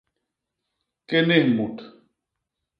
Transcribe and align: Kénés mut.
Kénés 1.09 1.43
mut. 1.55 1.77